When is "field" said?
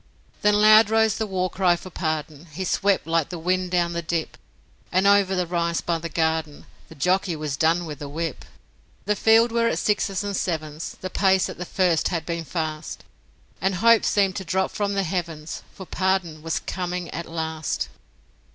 9.15-9.51